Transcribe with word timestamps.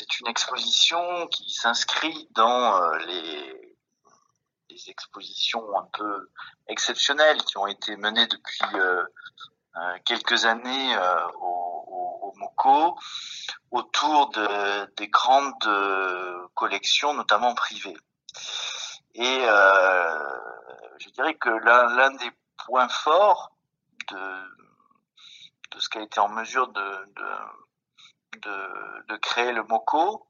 c'est 0.00 0.20
une 0.20 0.28
exposition 0.28 1.26
qui 1.26 1.50
s'inscrit 1.50 2.26
dans 2.30 2.90
les, 3.06 3.76
expositions 4.88 5.62
un 5.78 5.86
peu 5.92 6.30
exceptionnelles 6.66 7.42
qui 7.42 7.58
ont 7.58 7.66
été 7.66 7.96
menées 7.96 8.26
depuis 8.26 8.60
quelques 10.06 10.46
années 10.46 10.96
au, 11.34 12.22
au, 12.22 12.32
MOCO 12.36 12.98
autour 13.70 14.30
de, 14.30 14.86
des 14.94 15.08
grandes 15.08 16.48
collections, 16.54 17.12
notamment 17.12 17.54
privées. 17.54 17.96
Et 19.14 19.40
je 20.98 21.10
dirais 21.10 21.34
que 21.34 21.50
l'un 21.50 22.12
des 22.12 22.30
points 22.64 22.88
forts 22.88 23.52
de, 24.10 24.18
ce 25.78 25.90
qui 25.90 25.98
a 25.98 26.02
été 26.02 26.20
en 26.20 26.30
mesure 26.30 26.68
de, 26.68 27.06
de, 28.38 29.16
créer 29.16 29.52
le 29.52 29.62
MOCO, 29.64 30.26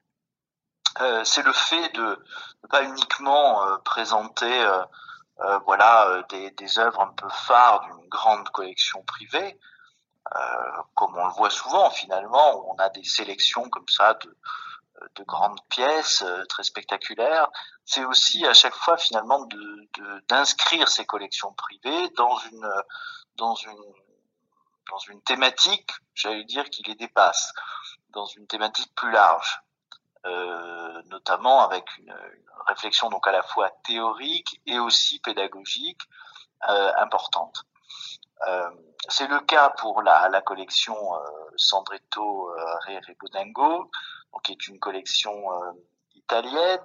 euh, 1.00 1.24
c'est 1.24 1.42
le 1.42 1.52
fait 1.52 1.88
de 1.90 2.24
ne 2.62 2.68
pas 2.68 2.82
uniquement 2.82 3.64
euh, 3.64 3.76
présenter 3.78 4.62
euh, 4.62 5.58
voilà 5.64 6.22
des, 6.28 6.78
œuvres 6.78 7.00
un 7.00 7.12
peu 7.12 7.28
phares 7.28 7.80
d'une 7.80 8.08
grande 8.08 8.48
collection 8.50 9.02
privée, 9.04 9.58
comme 10.94 11.16
on 11.16 11.26
le 11.26 11.32
voit 11.32 11.48
souvent 11.48 11.88
finalement, 11.88 12.56
où 12.56 12.74
on 12.74 12.76
a 12.76 12.90
des 12.90 13.04
sélections 13.04 13.70
comme 13.70 13.88
ça 13.88 14.14
de, 14.14 14.36
de 15.14 15.24
grandes 15.24 15.60
pièces 15.70 16.22
très 16.50 16.62
spectaculaires. 16.62 17.48
C'est 17.86 18.04
aussi 18.04 18.46
à 18.46 18.52
chaque 18.52 18.74
fois 18.74 18.98
finalement 18.98 19.48
d'inscrire 20.28 20.88
ces 20.88 21.06
collections 21.06 21.54
privées 21.54 22.10
dans 22.18 22.36
une 22.52 22.70
dans 23.36 23.54
une 23.54 23.94
dans 24.90 24.98
une 24.98 25.22
thématique, 25.22 25.90
j'allais 26.14 26.44
dire, 26.44 26.68
qui 26.68 26.82
les 26.82 26.94
dépasse, 26.94 27.52
dans 28.12 28.26
une 28.26 28.46
thématique 28.46 28.94
plus 28.94 29.10
large, 29.10 29.62
euh, 30.26 31.02
notamment 31.06 31.62
avec 31.62 31.84
une, 31.98 32.14
réflexion 32.66 33.08
donc 33.08 33.26
à 33.26 33.32
la 33.32 33.42
fois 33.42 33.70
théorique 33.84 34.60
et 34.66 34.78
aussi 34.78 35.18
pédagogique 35.20 36.02
euh, 36.68 36.92
importante. 36.98 37.64
Euh, 38.46 38.70
c'est 39.08 39.26
le 39.26 39.40
cas 39.40 39.70
pour 39.70 40.02
la, 40.02 40.40
collection 40.42 40.96
Sandretto 41.56 42.54
Rebonengo, 42.86 43.90
qui 44.44 44.52
est 44.52 44.68
une 44.68 44.78
collection 44.78 45.34
italienne 46.14 46.84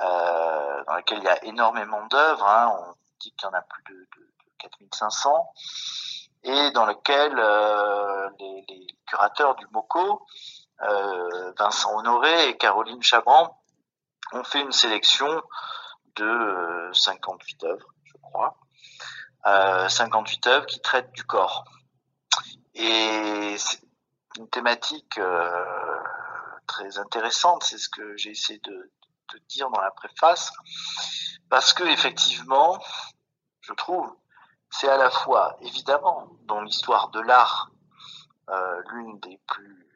dans 0.00 0.94
laquelle 0.94 1.18
il 1.18 1.24
y 1.24 1.28
a 1.28 1.44
énormément 1.44 2.06
d'œuvres. 2.06 2.46
Hein, 2.46 2.72
on 2.78 2.94
dit 3.20 3.32
qu'il 3.32 3.48
y 3.48 3.50
en 3.50 3.54
a 3.54 3.62
plus 3.62 3.82
de, 3.84 3.94
de, 3.94 4.22
de 4.22 4.50
4500 4.58 5.52
et 6.46 6.70
dans 6.70 6.86
lequel 6.86 7.34
euh, 7.36 8.30
les, 8.38 8.86
curateurs 9.06 9.56
du 9.56 9.66
MOCO, 9.72 10.26
euh, 10.82 11.52
Vincent 11.58 11.96
Honoré 11.96 12.48
et 12.48 12.56
Caroline 12.56 13.02
Chabran, 13.02 13.60
ont 14.32 14.44
fait 14.44 14.60
une 14.60 14.72
sélection 14.72 15.42
de 16.16 16.90
58 16.92 17.64
euh, 17.64 17.68
œuvres, 17.68 17.86
je 18.04 18.12
crois, 18.22 18.56
euh, 19.46 19.88
58 19.88 20.46
œuvres 20.46 20.66
qui 20.66 20.80
traitent 20.80 21.12
du 21.12 21.24
corps. 21.24 21.64
Et 22.74 23.56
c'est 23.58 23.80
une 24.38 24.48
thématique 24.48 25.18
très 26.66 26.98
intéressante, 26.98 27.64
c'est 27.64 27.78
ce 27.78 27.88
que 27.88 28.16
j'ai 28.16 28.30
essayé 28.30 28.58
de, 28.60 28.92
de 29.32 29.38
dire 29.48 29.70
dans 29.70 29.80
la 29.80 29.90
préface, 29.90 30.52
parce 31.48 31.72
que 31.72 31.84
effectivement, 31.84 32.78
je 33.62 33.72
trouve, 33.72 34.14
c'est 34.78 34.88
à 34.88 34.96
la 34.96 35.10
fois, 35.10 35.56
évidemment, 35.60 36.28
dans 36.44 36.60
l'histoire 36.60 37.08
de 37.08 37.20
l'art, 37.20 37.70
euh, 38.50 38.82
l'une 38.90 39.18
des 39.20 39.40
plus 39.48 39.86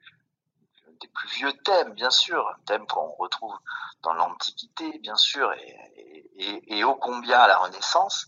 vieux 1.32 1.52
thèmes, 1.64 1.92
bien 1.94 2.10
sûr, 2.10 2.48
un 2.48 2.64
thème 2.64 2.86
qu'on 2.86 3.12
retrouve 3.12 3.56
dans 4.02 4.12
l'Antiquité, 4.14 4.98
bien 4.98 5.16
sûr, 5.16 5.52
et, 5.52 6.62
et, 6.66 6.84
ô 6.84 6.94
combien 6.94 7.38
à 7.38 7.48
la 7.48 7.58
Renaissance, 7.58 8.26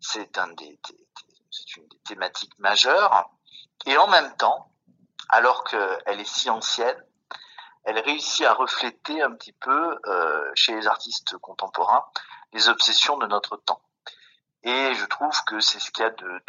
c'est 0.00 0.36
une 0.36 0.54
des 0.54 0.78
thématiques 2.04 2.58
majeures, 2.58 3.30
et 3.86 3.96
en 3.96 4.06
même 4.08 4.34
temps, 4.36 4.72
alors 5.28 5.64
qu'elle 5.64 6.20
est 6.20 6.28
si 6.28 6.50
ancienne, 6.50 7.02
elle 7.84 7.98
réussit 7.98 8.46
à 8.46 8.54
refléter 8.54 9.22
un 9.22 9.32
petit 9.32 9.52
peu 9.52 9.98
euh, 10.06 10.50
chez 10.54 10.74
les 10.74 10.86
artistes 10.86 11.36
contemporains 11.38 12.04
les 12.52 12.68
obsessions 12.68 13.18
de 13.18 13.26
notre 13.26 13.56
temps. 13.56 13.82
Et 14.64 14.94
je 14.94 15.04
trouve 15.04 15.44
que 15.44 15.60
c'est 15.60 15.78
ce 15.78 15.90
qu'il 15.90 16.04
y 16.04 16.06
a 16.06 16.10
de, 16.10 16.42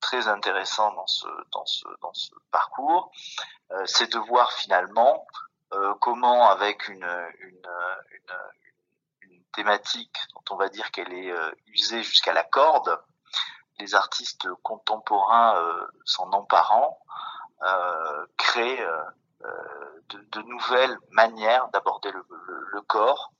très 0.00 0.28
intéressant 0.28 0.94
dans 0.94 1.06
ce, 1.06 2.34
parcours, 2.50 3.10
euh, 3.72 3.82
c'est 3.86 4.12
de 4.12 4.18
voir 4.18 4.52
finalement 4.52 5.26
euh, 5.72 5.94
comment 6.00 6.48
avec 6.50 6.88
une, 6.88 7.06
thématique 9.54 10.16
dont 10.34 10.54
on 10.54 10.56
va 10.56 10.68
dire 10.68 10.92
qu'elle 10.92 11.12
est 11.12 11.32
euh, 11.32 11.50
usée 11.66 12.04
jusqu'à 12.04 12.32
la 12.32 12.44
corde, 12.44 12.96
les 13.80 13.96
artistes 13.96 14.46
contemporains 14.62 15.60
s'en 16.04 16.30
emparant, 16.32 17.00
créent 18.36 18.84
de, 20.08 20.42
nouvelles 20.42 20.96
manières 21.10 21.68
d'aborder 21.68 22.10
le, 22.12 22.80
corps, 22.82 23.32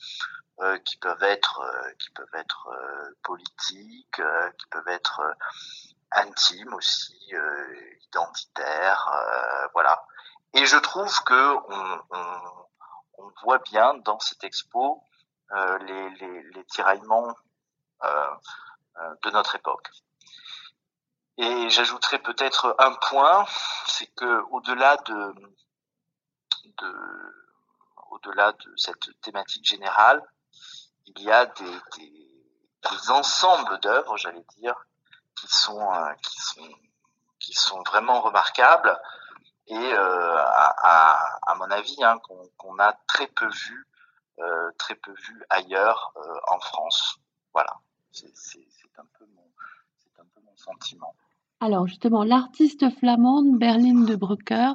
qui 0.85 0.97
peuvent 0.99 1.23
être 1.23 1.61
euh, 1.61 1.93
qui 1.99 2.11
peuvent 2.11 2.35
être 2.35 2.69
euh, 2.69 3.17
politiques, 3.23 4.21
qui 4.59 4.67
peuvent 4.71 4.89
être 4.89 5.21
intimes 6.13 6.75
aussi, 6.75 7.33
identitaires, 8.09 9.11
voilà. 9.75 10.03
Et 10.55 10.65
je 10.65 10.77
trouve 10.79 11.13
que 11.25 11.55
on, 11.55 12.03
on, 12.11 12.67
on, 13.19 13.33
voit 13.43 13.59
bien 13.59 13.95
dans 13.95 14.19
cette 14.19 14.43
expo 14.45 15.05
les, 15.51 16.11
les, 16.11 16.43
les, 16.43 16.65
tiraillements 16.65 17.35
de 18.03 19.31
notre 19.31 19.57
époque. 19.57 19.91
Et 21.37 21.69
j'ajouterais 21.69 22.21
peut-être 22.21 22.75
un 22.79 22.95
point, 22.95 23.45
c'est 23.87 24.13
que 24.15 24.43
au-delà 24.51 24.97
de, 24.97 25.35
de 26.79 27.39
au-delà 28.11 28.53
de 28.53 28.77
cette 28.77 29.21
thématique 29.21 29.67
générale, 29.67 30.23
il 31.17 31.23
y 31.23 31.31
a 31.31 31.47
des, 31.47 31.79
des, 31.97 33.11
ensembles 33.11 33.79
d'œuvres, 33.81 34.17
j'allais 34.17 34.45
dire, 34.57 34.75
qui 35.35 35.49
sont, 35.49 35.93
euh, 35.93 36.13
qui 36.23 36.41
sont, 36.41 36.69
qui 37.39 37.53
sont 37.55 37.83
vraiment 37.83 38.21
remarquables 38.21 38.99
et 39.67 39.77
euh, 39.77 40.37
à, 40.39 41.19
à, 41.47 41.55
mon 41.57 41.71
avis 41.71 42.03
hein, 42.03 42.19
qu'on 42.27 42.77
qu 42.77 42.83
a 42.83 42.99
très 43.07 43.27
peu 43.27 43.49
vu, 43.49 43.87
euh, 44.39 44.71
très 44.79 44.95
peu 44.95 45.13
vu 45.13 45.45
ailleurs 45.51 46.15
en 46.51 46.59
France. 46.61 47.19
Voilà, 47.53 47.75
c'est 48.13 48.59
un 48.99 49.05
peu 49.19 49.27
mon, 49.35 49.45
c'est 49.99 50.21
un 50.21 50.25
peu 50.35 50.41
mon 50.45 50.57
sentiment. 50.57 51.15
Alors 51.61 51.87
justement, 51.87 52.25
l'artiste 52.25 52.89
flamande 52.99 53.59
Berline 53.59 54.07
de 54.07 54.17
Brucker, 54.17 54.73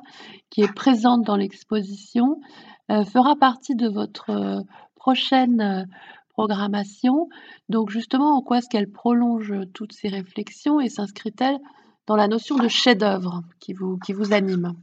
qui 0.49 0.61
est 0.61 0.73
présente 0.73 1.23
dans 1.23 1.37
l'exposition, 1.37 2.41
fera 2.89 3.35
partie 3.35 3.75
de 3.75 3.87
votre 3.87 4.63
prochaine 4.95 5.87
programmation. 6.33 7.29
Donc 7.69 7.89
justement, 7.89 8.37
en 8.37 8.41
quoi 8.41 8.57
est-ce 8.57 8.69
qu'elle 8.69 8.91
prolonge 8.91 9.53
toutes 9.73 9.93
ces 9.93 10.09
réflexions 10.09 10.79
et 10.79 10.89
s'inscrit-elle 10.89 11.59
dans 12.05 12.15
la 12.15 12.27
notion 12.27 12.57
de 12.57 12.67
chef-d'œuvre 12.67 13.43
qui 13.59 13.73
vous, 13.73 13.97
qui 13.99 14.13
vous 14.13 14.33
anime? 14.33 14.73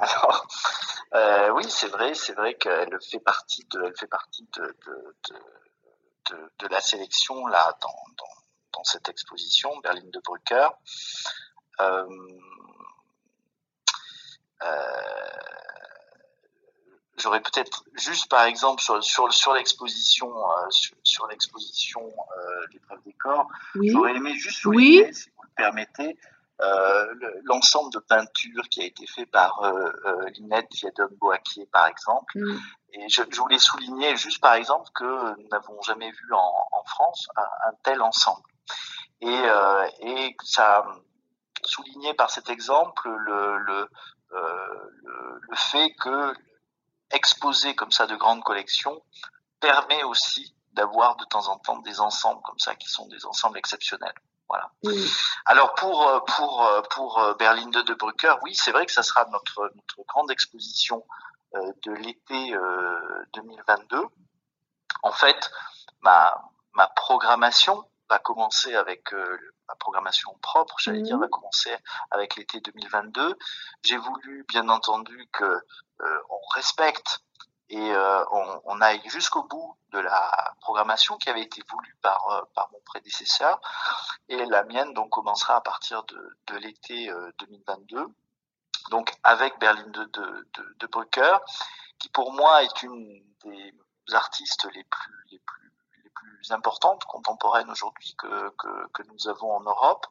Alors, 0.00 0.46
euh, 1.14 1.50
oui, 1.52 1.64
c'est 1.68 1.88
vrai, 1.88 2.14
c'est 2.14 2.34
vrai 2.34 2.54
qu'elle 2.54 2.98
fait 3.00 3.20
partie 3.20 3.64
de, 3.70 3.82
elle 3.84 3.96
fait 3.96 4.06
partie 4.06 4.46
de, 4.56 4.74
la 6.70 6.80
sélection 6.80 7.34
dans, 7.46 8.84
cette 8.84 9.08
exposition 9.08 9.70
Berlin 9.80 10.02
de 10.12 10.20
Brücker. 10.20 10.68
Euh, 11.80 12.04
euh, 14.62 15.15
j'aurais 17.26 17.40
peut-être 17.40 17.82
juste 17.94 18.30
par 18.30 18.44
exemple 18.44 18.80
sur 18.80 19.02
sur, 19.02 19.32
sur 19.32 19.52
l'exposition 19.52 20.28
euh, 20.28 20.70
sur, 20.70 20.96
sur 21.02 21.26
l'exposition 21.26 22.02
euh, 22.06 22.66
l'épreuve 22.72 23.00
des 23.04 23.14
corps 23.14 23.48
oui. 23.74 23.90
j'aurais 23.90 24.14
aimé 24.14 24.32
juste 24.36 24.60
souligner 24.60 25.06
oui. 25.06 25.14
si 25.14 25.28
vous 25.30 25.42
le 25.42 25.48
permettez 25.56 26.16
euh, 26.60 27.14
l'ensemble 27.42 27.92
de 27.92 27.98
peintures 27.98 28.68
qui 28.70 28.80
a 28.80 28.84
été 28.84 29.06
fait 29.08 29.26
par 29.26 29.60
euh, 29.64 29.90
euh, 30.04 30.28
Linette 30.36 30.72
Viadom 30.72 31.08
Boaquier 31.20 31.66
par 31.66 31.88
exemple 31.88 32.38
mm. 32.38 32.58
et 32.92 33.08
je, 33.08 33.22
je, 33.28 33.40
voulais 33.40 33.58
souligner 33.58 34.16
juste 34.16 34.40
par 34.40 34.54
exemple 34.54 34.88
que 34.94 35.40
nous 35.40 35.48
n'avons 35.48 35.82
jamais 35.82 36.12
vu 36.12 36.32
en, 36.32 36.54
en 36.72 36.84
France 36.84 37.28
un, 37.36 37.42
un, 37.42 37.72
tel 37.82 38.00
ensemble 38.02 38.46
et, 39.20 39.26
euh, 39.28 39.86
et 39.98 40.36
ça 40.44 40.86
souligné 41.64 42.14
par 42.14 42.30
cet 42.30 42.48
exemple 42.50 43.08
le, 43.08 43.58
le, 43.58 43.88
le, 44.30 45.40
le 45.40 45.56
fait 45.56 45.92
que 46.00 46.32
exposer 47.10 47.74
comme 47.74 47.92
ça 47.92 48.06
de 48.06 48.16
grandes 48.16 48.42
collections 48.42 49.02
permet 49.60 50.02
aussi 50.04 50.54
d'avoir 50.72 51.16
de 51.16 51.24
temps 51.24 51.48
en 51.48 51.58
temps 51.58 51.78
des 51.78 52.00
ensembles 52.00 52.42
comme 52.42 52.58
ça 52.58 52.74
qui 52.74 52.88
sont 52.88 53.06
des 53.08 53.24
ensembles 53.26 53.58
exceptionnels. 53.58 54.14
Voilà. 54.48 54.70
Alors 55.46 55.74
pour 55.74 56.24
pour 56.26 56.70
pour 56.90 57.34
Berlin 57.38 57.66
2 57.68 57.82
de 57.82 57.94
Brücker, 57.94 58.38
oui, 58.42 58.54
c'est 58.54 58.70
vrai 58.70 58.86
que 58.86 58.92
ça 58.92 59.02
sera 59.02 59.24
notre 59.26 59.72
notre 59.74 60.06
grande 60.06 60.30
exposition 60.30 61.04
de 61.52 61.92
l'été 61.92 62.54
2022. 63.34 64.04
En 65.02 65.12
fait, 65.12 65.50
ma 66.02 66.32
ma 66.74 66.86
programmation 66.88 67.84
va 68.08 68.18
commencer 68.18 68.74
avec 68.74 69.12
ma 69.12 69.74
programmation 69.76 70.32
propre, 70.42 70.76
j'allais 70.78 71.02
dire, 71.02 71.18
va 71.18 71.28
commencer 71.28 71.74
avec 72.10 72.36
l'été 72.36 72.60
2022. 72.60 73.36
J'ai 73.82 73.96
voulu, 73.96 74.44
bien 74.48 74.68
entendu, 74.68 75.28
que 75.32 75.60
on 76.00 76.46
respecte 76.54 77.20
et 77.68 77.92
euh, 77.92 78.24
on, 78.30 78.60
on, 78.64 78.80
aille 78.80 79.02
jusqu'au 79.08 79.42
bout 79.42 79.76
de 79.90 79.98
la 79.98 80.54
programmation 80.60 81.16
qui 81.16 81.28
avait 81.30 81.42
été 81.42 81.62
voulue 81.68 81.96
par, 82.00 82.28
euh, 82.30 82.42
par 82.54 82.70
mon 82.72 82.80
prédécesseur. 82.84 83.60
Et 84.28 84.44
la 84.46 84.62
mienne 84.64 84.94
donc 84.94 85.10
commencera 85.10 85.56
à 85.56 85.60
partir 85.60 86.04
de, 86.04 86.36
de 86.46 86.56
l'été 86.58 87.10
2022, 87.40 87.96
euh, 87.96 88.06
donc 88.90 89.12
avec 89.24 89.58
Berlin 89.58 89.86
de, 89.88 90.04
de, 90.04 90.48
de, 90.54 90.76
de 90.78 90.86
Brücker, 90.86 91.40
qui 91.98 92.08
pour 92.10 92.32
moi 92.32 92.62
est 92.62 92.82
une 92.82 93.22
des 93.44 93.74
artistes 94.12 94.68
les 94.72 94.84
plus, 94.84 95.24
les 95.32 95.40
plus, 95.40 95.65
plus 96.46 96.54
importantes 96.54 97.04
contemporaines 97.04 97.70
aujourd'hui 97.70 98.14
que, 98.18 98.50
que, 98.92 99.02
nous 99.04 99.28
avons 99.28 99.56
en 99.56 99.60
Europe. 99.60 100.06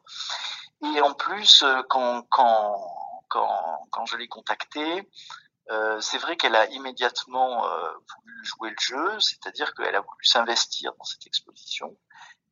Et 0.82 1.00
en 1.00 1.14
plus, 1.14 1.64
quand, 1.88 2.22
quand, 2.30 2.80
quand, 3.28 3.86
quand 3.90 4.06
je 4.06 4.16
l'ai 4.16 4.28
contactée, 4.28 5.08
euh, 5.70 6.00
c'est 6.00 6.18
vrai 6.18 6.36
qu'elle 6.36 6.54
a 6.54 6.66
immédiatement 6.70 7.66
euh, 7.66 7.92
voulu 8.14 8.44
jouer 8.44 8.70
le 8.70 8.76
jeu, 8.78 9.20
c'est-à-dire 9.20 9.74
qu'elle 9.74 9.96
a 9.96 10.00
voulu 10.00 10.24
s'investir 10.24 10.92
dans 10.98 11.04
cette 11.04 11.26
exposition. 11.26 11.96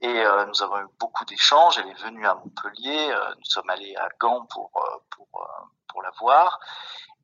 Et 0.00 0.08
euh, 0.08 0.46
nous 0.46 0.62
avons 0.62 0.80
eu 0.80 0.86
beaucoup 0.98 1.24
d'échanges. 1.24 1.78
Elle 1.78 1.88
est 1.88 2.02
venue 2.02 2.26
à 2.26 2.34
Montpellier. 2.34 3.14
nous 3.36 3.44
sommes 3.44 3.70
allés 3.70 3.94
à 3.96 4.08
Gand 4.18 4.46
pour 4.46 4.70
pour 5.10 5.48
pour 5.88 6.02
la 6.02 6.10
voir. 6.18 6.58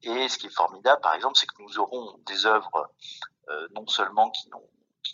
Et 0.03 0.29
ce 0.29 0.39
qui 0.39 0.47
est 0.47 0.55
formidable, 0.55 1.01
par 1.03 1.15
exemple, 1.15 1.37
c'est 1.37 1.47
que 1.47 1.61
nous 1.61 1.79
aurons 1.79 2.17
des 2.27 2.47
œuvres 2.47 2.91
non 3.73 3.87
seulement 3.89 4.31
qui 4.31 4.49
n'ont 4.51 4.63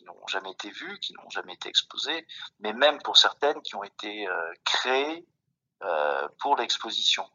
n'ont 0.06 0.26
jamais 0.26 0.50
été 0.50 0.70
vues, 0.70 0.99
qui 1.00 1.12
n'ont 1.14 1.31
jamais 1.31 1.55
été 1.55 1.69
exposées, 1.69 2.26
mais 2.61 2.73
même 2.73 3.00
pour 3.03 3.17
certaines 3.17 3.61
qui 3.62 3.75
ont 3.75 3.85
été 3.85 4.26
créées 4.64 5.26
pour 6.38 6.56
l'exposition. 6.56 7.29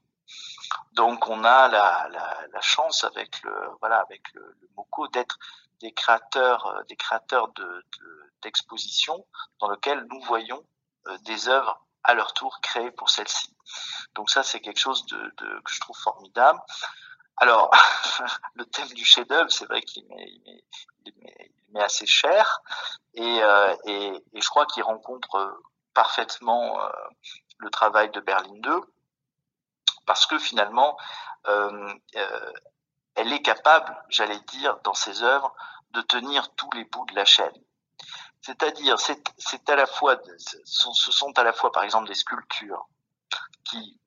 Donc 0.93 1.27
on 1.27 1.43
a 1.43 1.67
la, 1.67 2.61
chance 2.61 3.03
avec 3.03 3.41
le 3.41 3.53
voilà 3.79 3.97
avec 3.99 4.21
le, 4.33 4.55
MOCO 4.77 5.07
d'être 5.07 5.37
des 5.79 5.91
créateurs 5.91 6.67
euh, 6.67 6.83
des 6.83 6.95
créateurs 6.95 7.47
de 7.53 7.85
d'expositions 8.43 9.25
dans 9.59 9.67
lequel 9.67 10.05
nous 10.09 10.21
voyons 10.21 10.63
euh, 11.07 11.17
des 11.19 11.49
œuvres 11.49 11.83
à 12.03 12.13
leur 12.13 12.33
tour 12.33 12.59
créées 12.61 12.91
pour 12.91 13.09
celle-ci. 13.09 13.55
Donc 14.15 14.29
ça 14.29 14.43
c'est 14.43 14.59
quelque 14.59 14.79
chose 14.79 15.05
de, 15.07 15.33
que 15.37 15.73
je 15.73 15.79
trouve 15.79 15.97
formidable. 15.97 16.59
Alors 17.37 17.71
le 18.55 18.65
thème 18.65 18.89
du 18.89 19.05
chef-d'œuvre 19.05 19.51
c'est 19.51 19.65
vrai 19.65 19.81
qu'il 19.81 20.05
m'est 20.07 21.51
met 21.71 21.83
assez 21.83 22.05
cher 22.05 22.61
et, 23.13 23.43
euh, 23.43 23.75
et, 23.85 24.23
et, 24.33 24.41
je 24.41 24.49
crois 24.49 24.65
qu'il 24.65 24.83
rencontre 24.83 25.61
parfaitement 25.93 26.79
le 27.57 27.69
travail 27.69 28.09
de 28.11 28.19
Berlin 28.19 28.53
2 28.55 28.81
parce 30.05 30.25
que 30.25 30.39
finalement, 30.39 30.97
euh, 31.47 31.93
euh, 32.15 32.51
elle 33.15 33.31
est 33.33 33.41
capable, 33.41 33.95
j'allais 34.09 34.39
dire, 34.41 34.77
dans 34.83 34.93
ses 34.93 35.23
œuvres, 35.23 35.53
de 35.91 36.01
tenir 36.01 36.53
tous 36.55 36.69
les 36.71 36.85
bouts 36.85 37.05
de 37.07 37.15
la 37.15 37.25
chaîne. 37.25 37.53
C'est-à-dire, 38.41 38.97
c'est 38.99 39.69
à 39.69 39.75
la 39.75 39.85
fois, 39.85 40.19
ce 40.65 41.11
sont 41.11 41.37
à 41.37 41.43
la 41.43 41.53
fois, 41.53 41.71
par 41.71 41.83
exemple, 41.83 42.07
des 42.07 42.15
sculptures 42.15 42.87
qui 43.65 43.99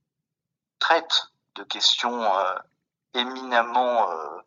traitent 0.78 1.28
de 1.54 1.62
questions 1.62 2.22
euh, 2.22 2.54
éminemment 3.14 4.10
euh, 4.10 4.40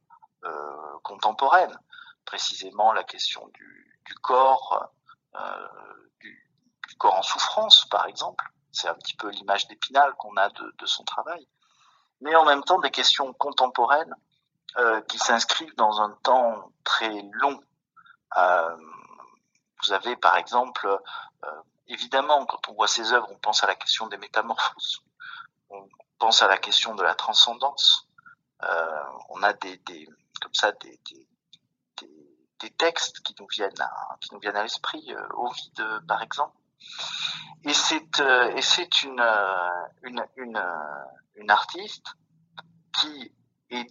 euh, 0.43 0.99
contemporaines, 1.03 1.77
précisément 2.27 2.91
la 2.91 3.03
question 3.03 3.47
du, 3.53 4.15
corps, 4.21 4.91
euh, 5.35 5.67
du, 6.19 6.95
corps 6.99 7.15
en 7.15 7.23
souffrance, 7.23 7.85
par 7.85 8.05
exemple, 8.05 8.45
c'est 8.71 8.87
un 8.87 8.93
petit 8.93 9.15
peu 9.15 9.29
l'image 9.29 9.67
d'Épinal 9.67 10.13
qu'on 10.15 10.35
a 10.35 10.49
de, 10.49 10.85
son 10.85 11.03
travail. 11.03 11.47
Mais 12.21 12.35
en 12.35 12.45
même 12.45 12.63
temps, 12.63 12.79
des 12.79 12.91
questions 12.91 13.33
contemporaines 13.33 14.13
euh, 14.77 15.01
qui 15.01 15.17
s'inscrivent 15.17 15.75
dans 15.77 16.01
un 16.01 16.11
temps 16.23 16.71
très 16.83 17.21
long. 17.31 17.59
Euh, 18.37 18.77
vous 19.81 19.93
avez 19.93 20.15
par 20.17 20.35
exemple, 20.37 20.87
évidemment, 21.87 22.45
quand 22.45 22.67
on 22.69 22.73
voit 22.73 22.87
ces 22.87 23.13
œuvres, 23.13 23.27
on 23.31 23.37
pense 23.37 23.63
à 23.63 23.67
la 23.67 23.75
question 23.75 24.07
des 24.07 24.17
métamorphoses, 24.17 25.01
on 25.69 25.87
pense 26.19 26.41
à 26.41 26.47
la 26.47 26.57
question 26.57 26.95
de 26.95 27.03
la 27.03 27.13
transcendance. 27.13 28.07
On 29.29 29.43
a 29.43 29.53
des, 29.53 29.79
comme 30.41 30.53
ça 30.53 30.71
des, 30.71 30.99
des, 32.59 32.69
textes 32.71 33.21
qui 33.21 33.35
nous 33.39 33.47
viennent 33.47 33.81
à, 33.81 34.17
qui 34.21 34.33
nous 34.33 34.39
viennent 34.39 34.55
à 34.55 34.63
l'esprit, 34.63 35.05
euh, 35.09 35.27
Ovide 35.35 36.01
par 36.07 36.21
exemple. 36.21 36.55
Et 37.63 37.73
c'est 37.73 38.19
euh, 38.19 38.55
et 38.55 38.61
c'est 38.61 39.03
une, 39.03 39.19
euh, 39.19 39.87
une, 40.03 40.25
une, 40.37 40.57
euh, 40.57 41.03
une 41.35 41.49
artiste 41.49 42.07
qui 42.99 43.33
est 43.69 43.87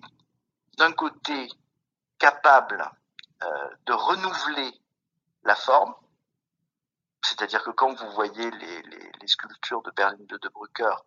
d'un 0.79 0.93
côté 0.93 1.49
capable 2.19 2.91
euh, 3.43 3.69
de 3.87 3.93
renouveler 3.93 4.73
la 5.45 5.55
forme, 5.55 5.95
c'est-à-dire 7.23 7.63
que 7.63 7.71
quand 7.71 7.93
vous 7.95 8.11
voyez 8.13 8.51
les, 8.51 8.83
les, 8.83 9.27
sculptures 9.27 9.83
de 9.83 9.91
Berlin 9.91 10.17
de 10.21 10.37
De 10.39 10.49
Brücker, 10.49 11.05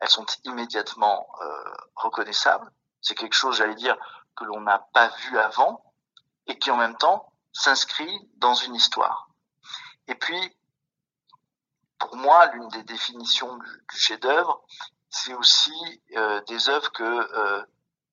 elles 0.00 0.08
sont 0.08 0.26
immédiatement 0.44 1.28
euh, 1.42 1.74
reconnaissables. 1.96 2.70
C'est 3.00 3.14
quelque 3.14 3.34
chose, 3.34 3.56
j'allais 3.56 3.74
dire, 3.74 3.96
que 4.36 4.44
l'on 4.44 4.60
n'a 4.60 4.78
pas 4.92 5.08
vu 5.08 5.38
avant 5.38 5.82
et 6.48 6.58
qui 6.58 6.70
en 6.70 6.76
même 6.76 6.96
temps 6.96 7.32
s'inscrit 7.52 8.28
dans 8.36 8.54
une 8.54 8.74
histoire. 8.74 9.28
Et 10.08 10.14
puis, 10.14 10.56
pour 11.98 12.16
moi, 12.16 12.46
l'une 12.52 12.68
des 12.68 12.82
définitions 12.84 13.56
du, 13.56 13.98
chef-d'œuvre, 13.98 14.62
c'est 15.10 15.34
aussi 15.34 16.02
euh, 16.16 16.40
des 16.42 16.68
œuvres 16.68 16.90
que 16.92 17.02
euh, 17.02 17.64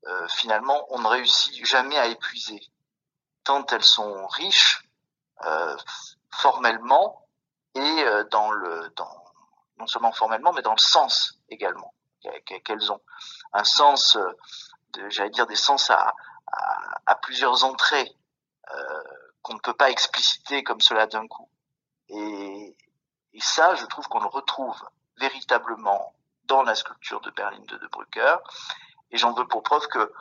euh, 0.07 0.27
finalement 0.29 0.85
on 0.89 0.99
ne 0.99 1.07
réussit 1.07 1.65
jamais 1.65 1.97
à 1.97 2.07
épuiser, 2.07 2.61
tant 3.43 3.65
elles 3.67 3.83
sont 3.83 4.27
riches 4.27 4.81
formellement 6.31 7.27
et 7.75 8.05
dans 8.31 8.51
le 8.51 8.93
non 9.77 9.85
seulement 9.85 10.13
formellement 10.13 10.53
mais 10.53 10.61
dans 10.61 10.73
le 10.73 10.79
sens 10.79 11.39
également 11.49 11.93
qu'elles 12.63 12.91
ont. 12.91 13.01
Un 13.53 13.63
sens 13.63 14.17
j'allais 15.09 15.29
dire 15.29 15.45
des 15.45 15.55
sens 15.55 15.91
à 15.91 17.15
plusieurs 17.21 17.65
entrées 17.65 18.15
qu'on 19.41 19.53
ne 19.53 19.59
peut 19.59 19.73
pas 19.73 19.89
expliciter 19.89 20.63
comme 20.63 20.81
cela 20.81 21.07
d'un 21.07 21.27
coup 21.27 21.49
et, 22.09 22.77
et 23.33 23.41
ça, 23.41 23.75
je 23.75 23.85
trouve 23.85 24.07
qu'on 24.07 24.19
le 24.19 24.27
retrouve 24.27 24.81
véritablement 25.17 26.13
dans 26.45 26.63
la 26.63 26.75
sculpture 26.75 27.21
de 27.21 27.31
Berlin 27.31 27.63
de 27.67 27.77
De 27.77 27.87
Brücker. 27.87 28.37
Et 29.11 29.17
j'en 29.17 29.33
veux 29.33 29.47
pour 29.47 29.63
preuve 29.63 29.87
que, 29.87 30.11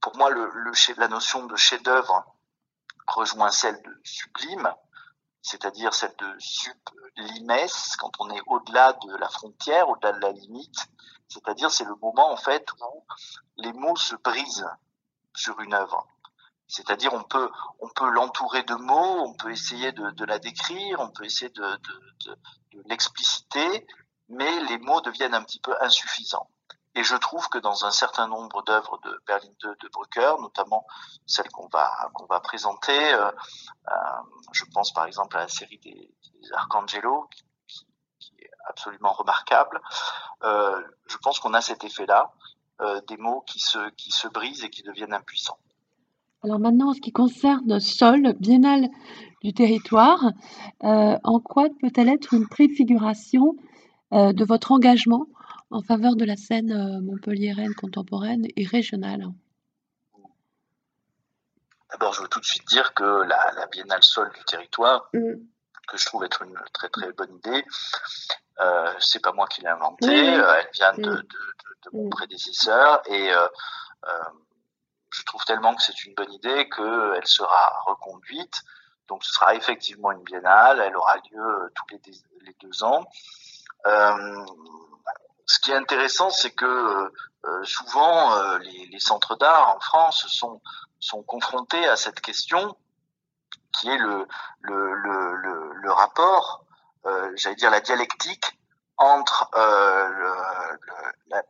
pour 0.00 0.16
moi, 0.16 0.30
le, 0.30 0.50
le, 0.50 0.72
la 0.96 1.08
notion 1.08 1.46
de 1.46 1.56
chef-d'œuvre 1.56 2.24
rejoint 3.06 3.50
celle 3.50 3.80
de 3.82 4.00
sublime, 4.04 4.72
c'est-à-dire 5.42 5.94
celle 5.94 6.14
de 6.16 6.38
sublimes, 6.38 7.66
quand 7.98 8.12
on 8.20 8.30
est 8.30 8.40
au-delà 8.46 8.92
de 8.92 9.16
la 9.16 9.28
frontière, 9.28 9.88
au-delà 9.88 10.12
de 10.12 10.20
la 10.20 10.32
limite. 10.32 10.86
C'est-à-dire, 11.28 11.70
c'est 11.70 11.84
le 11.84 11.94
moment, 11.96 12.30
en 12.30 12.36
fait, 12.36 12.66
où 12.80 13.04
les 13.56 13.72
mots 13.72 13.96
se 13.96 14.14
brisent 14.16 14.68
sur 15.34 15.58
une 15.60 15.74
œuvre. 15.74 16.06
C'est-à-dire 16.68 17.14
on 17.14 17.22
peut 17.22 17.50
on 17.80 17.88
peut 17.88 18.08
l'entourer 18.10 18.62
de 18.62 18.74
mots, 18.74 19.22
on 19.24 19.32
peut 19.32 19.50
essayer 19.50 19.90
de, 19.92 20.24
la 20.24 20.38
décrire, 20.38 21.00
on 21.00 21.10
peut 21.10 21.24
essayer 21.24 21.50
de, 21.50 21.66
de, 22.26 22.36
l'expliciter, 22.84 23.86
mais 24.28 24.60
les 24.64 24.78
mots 24.78 25.00
deviennent 25.00 25.34
un 25.34 25.42
petit 25.42 25.60
peu 25.60 25.74
insuffisants. 25.80 26.48
Et 26.94 27.02
je 27.02 27.16
trouve 27.16 27.48
que 27.48 27.58
dans 27.58 27.84
un 27.84 27.90
certain 27.90 28.28
nombre 28.28 28.62
d'œuvres 28.64 28.98
de 28.98 29.22
Berlin 29.26 29.48
de, 29.62 29.76
de 29.80 29.88
Brücker, 29.88 30.38
notamment 30.40 30.86
celles 31.26 31.48
qu'on 31.50 31.68
va 31.68 31.90
qu'on 32.12 32.26
va 32.26 32.40
présenter, 32.40 33.14
euh, 33.14 33.30
euh, 33.88 33.94
je 34.52 34.64
pense 34.74 34.92
par 34.92 35.06
exemple 35.06 35.36
à 35.36 35.40
la 35.40 35.48
série 35.48 35.78
des, 35.78 36.14
des 36.34 36.52
Arcangelo, 36.52 37.28
qui, 37.30 38.34
est 38.40 38.50
absolument 38.66 39.12
remarquable. 39.12 39.80
Euh, 40.42 40.82
je 41.06 41.16
pense 41.18 41.40
qu'on 41.40 41.54
a 41.54 41.60
cet 41.60 41.84
effet-là, 41.84 42.30
des 43.08 43.16
mots 43.16 43.40
qui 43.42 43.58
se 43.58 43.90
qui 43.90 44.10
se 44.10 44.28
brisent 44.28 44.62
et 44.64 44.70
qui 44.70 44.82
deviennent 44.82 45.14
impuissants. 45.14 45.58
Alors 46.44 46.58
maintenant, 46.58 46.90
en 46.90 46.94
ce 46.94 47.00
qui 47.00 47.12
concerne 47.12 47.80
Sol, 47.80 48.34
Biennale 48.38 48.88
du 49.42 49.52
territoire, 49.52 50.24
euh, 50.84 51.16
en 51.24 51.40
quoi 51.40 51.68
peut-elle 51.80 52.08
être 52.08 52.34
une 52.34 52.48
préfiguration 52.48 53.56
euh, 54.12 54.32
de 54.32 54.44
votre 54.44 54.72
engagement 54.72 55.26
en 55.70 55.82
faveur 55.82 56.16
de 56.16 56.24
la 56.24 56.36
scène 56.36 56.72
euh, 56.72 57.00
montpelliéraine 57.00 57.74
contemporaine 57.74 58.46
et 58.56 58.64
régionale? 58.64 59.26
D'abord, 61.90 62.12
je 62.12 62.22
veux 62.22 62.28
tout 62.28 62.40
de 62.40 62.44
suite 62.44 62.66
dire 62.68 62.94
que 62.94 63.04
la, 63.04 63.52
la 63.56 63.66
Biennale 63.66 64.02
Sol 64.02 64.30
du 64.34 64.44
territoire, 64.44 65.08
mm. 65.14 65.34
que 65.88 65.96
je 65.96 66.06
trouve 66.06 66.24
être 66.24 66.42
une 66.42 66.58
très 66.72 66.88
très 66.88 67.12
bonne 67.12 67.34
idée, 67.36 67.64
Euh, 68.60 68.92
c'est 68.98 69.22
pas 69.22 69.32
moi 69.32 69.46
qui 69.46 69.60
l'ai 69.60 69.68
inventée, 69.68 70.34
euh, 70.34 70.54
elle 70.58 70.70
vient 70.74 70.92
de, 70.94 70.98
mm. 70.98 71.04
de, 71.04 71.20
de, 71.20 71.70
de 71.84 71.90
mon 71.92 72.06
mm. 72.06 72.10
prédécesseur 72.10 73.02
et 73.06 73.32
euh, 73.32 73.46
euh, 74.08 74.10
trouve 75.28 75.44
tellement 75.44 75.74
que 75.74 75.82
c'est 75.82 76.04
une 76.04 76.14
bonne 76.14 76.32
idée 76.32 76.68
qu'elle 76.68 77.26
sera 77.26 77.82
reconduite. 77.86 78.62
Donc 79.08 79.24
ce 79.24 79.32
sera 79.32 79.54
effectivement 79.54 80.12
une 80.12 80.22
biennale, 80.22 80.80
elle 80.80 80.96
aura 80.96 81.16
lieu 81.30 81.72
tous 81.74 81.86
les, 81.90 82.56
deux 82.60 82.84
ans. 82.84 83.06
Euh, 83.86 84.44
ce 85.46 85.60
qui 85.60 85.70
est 85.70 85.76
intéressant, 85.76 86.28
c'est 86.30 86.50
que 86.50 87.10
euh, 87.44 87.64
souvent 87.64 88.58
les, 88.58 88.98
centres 88.98 89.36
d'art 89.36 89.76
en 89.76 89.80
France 89.80 90.26
sont, 90.28 90.60
confrontés 91.22 91.86
à 91.86 91.96
cette 91.96 92.20
question 92.20 92.76
qui 93.72 93.88
est 93.88 93.96
le, 93.96 94.26
le, 94.60 94.94
le, 94.94 95.92
rapport 95.92 96.64
euh, 97.06 97.32
j'allais 97.36 97.56
dire, 97.56 97.70
la 97.70 97.80
dialectique 97.80 98.58
entre 98.96 99.48
euh, 99.54 100.34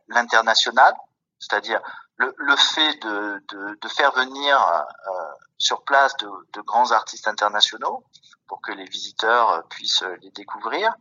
l'international, 0.07 0.93
c'est-à-dire 1.39 1.81
le, 2.17 2.33
le, 2.37 2.55
fait 2.55 2.95
de, 3.01 3.43
de, 3.81 3.87
faire 3.87 4.11
venir 4.11 4.61
euh, 4.61 5.11
sur 5.57 5.83
place 5.83 6.15
de, 6.17 6.61
grands 6.61 6.91
artistes 6.91 7.27
internationaux 7.27 8.03
pour 8.47 8.61
que 8.61 8.71
les 8.71 8.85
visiteurs 8.85 9.63
puissent 9.69 10.03
les 10.21 10.31
découvrir, 10.31 10.93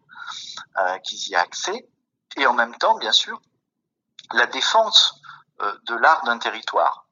euh, 0.79 0.99
qu'ils 0.99 1.29
y 1.29 1.35
aient 1.35 1.37
accès, 1.37 1.89
et 2.37 2.47
en 2.47 2.53
même 2.53 2.77
temps, 2.77 2.97
bien 2.99 3.13
sûr, 3.13 3.41
la 4.33 4.47
défense 4.47 5.21
euh, 5.61 5.75
de 5.85 5.95
l'art 5.95 6.23
d'un 6.25 6.39
territoire. 6.39 7.07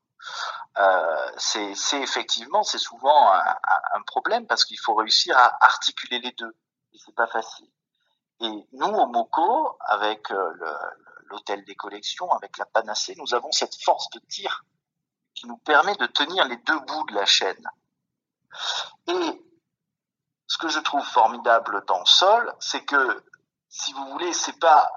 C'est 1.38 1.72
effectivement, 2.02 2.62
c'est 2.62 2.78
souvent 2.78 3.32
un, 3.32 4.02
problème 4.06 4.46
parce 4.46 4.64
qu'il 4.64 4.78
faut 4.78 4.94
réussir 4.94 5.36
à 5.36 5.56
articuler 5.64 6.18
les 6.20 6.32
deux 6.32 6.54
c'est 7.04 7.14
pas 7.14 7.26
facile. 7.26 7.68
Et 8.40 8.68
nous, 8.72 8.86
au 8.86 9.06
MOCO, 9.06 9.78
avec 9.86 10.30
euh, 10.30 10.52
l'hôtel 11.28 11.64
des 11.64 11.74
collections, 11.74 12.30
avec 12.32 12.58
la 12.58 12.66
panacée, 12.66 13.14
nous 13.16 13.34
avons 13.34 13.52
cette 13.52 13.76
force 13.82 14.08
de 14.10 14.20
tir 14.28 14.64
qui 15.34 15.46
nous 15.46 15.58
permet 15.58 15.94
de 15.96 16.06
tenir 16.06 16.46
les 16.46 16.56
deux 16.56 16.80
bouts 16.80 17.04
de 17.06 17.14
la 17.14 17.26
chaîne. 17.26 17.70
Et 19.08 19.46
ce 20.46 20.58
que 20.58 20.68
je 20.68 20.80
trouve 20.80 21.04
formidable 21.04 21.84
dans 21.86 22.04
Sol, 22.04 22.54
c'est 22.60 22.84
que, 22.84 23.24
si 23.68 23.92
vous 23.92 24.06
voulez, 24.10 24.32
c'est 24.32 24.58
pas 24.58 24.90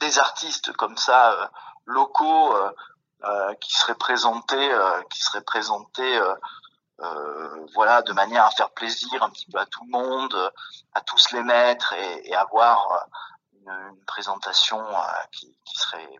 des 0.00 0.18
artistes 0.18 0.72
comme 0.72 0.96
ça 0.96 1.32
euh, 1.32 1.46
locaux 1.86 2.54
euh, 2.54 2.70
euh, 3.24 3.54
qui 3.54 3.72
seraient 3.72 3.96
présentés, 3.96 4.70
qui 5.10 5.20
seraient 5.20 5.44
présentés 5.44 6.20
voilà, 7.74 8.02
de 8.02 8.12
manière 8.12 8.44
à 8.44 8.50
faire 8.50 8.70
plaisir 8.70 9.22
un 9.22 9.30
petit 9.30 9.46
peu 9.50 9.58
à 9.58 9.66
tout 9.66 9.84
le 9.84 9.90
monde, 9.90 10.52
à 10.92 11.00
tous 11.00 11.32
les 11.32 11.42
maîtres 11.42 11.92
et, 11.94 12.28
et 12.28 12.34
avoir 12.34 13.06
une, 13.66 13.96
une 13.96 14.04
présentation 14.04 14.80
euh, 14.80 15.02
qui, 15.32 15.56
qui, 15.64 15.78
serait 15.78 16.18